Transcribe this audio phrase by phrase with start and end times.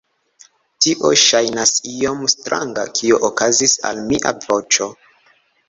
[0.85, 4.93] Tio ŝajnas iom stranga kio okazis al mia voĉo